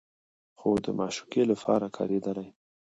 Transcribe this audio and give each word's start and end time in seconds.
خو 0.59 0.69
د 0.85 0.87
معشوقې 0.99 1.43
لپاره 1.51 1.85
کارېدلي 1.97 2.47